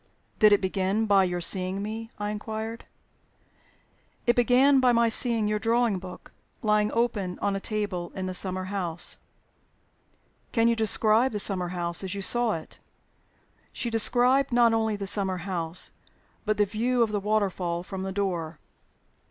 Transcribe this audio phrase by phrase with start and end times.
[0.39, 2.85] "Did it begin by your seeing me?" I inquired.
[4.25, 6.31] "It began by my seeing your drawing book
[6.63, 9.17] lying open on a table in a summer house."
[10.53, 12.79] "Can you describe the summer house as you saw it?"
[13.71, 15.91] She described not only the summer house,
[16.45, 18.57] but the view of the waterfall from the door.